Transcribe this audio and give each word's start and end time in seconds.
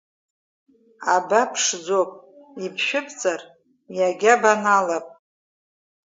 Аба 1.15 1.41
ԥшӡоуп, 1.51 2.11
ибшәыбҵар 2.65 3.41
иагьа 3.97 4.33
банаалап. 4.41 5.05